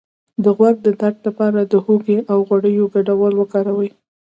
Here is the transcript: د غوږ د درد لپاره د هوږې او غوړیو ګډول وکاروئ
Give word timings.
د 0.43 0.45
غوږ 0.57 0.75
د 0.85 0.87
درد 0.99 1.17
لپاره 1.27 1.59
د 1.63 1.73
هوږې 1.85 2.17
او 2.31 2.37
غوړیو 2.47 2.91
ګډول 2.95 3.33
وکاروئ 3.37 3.89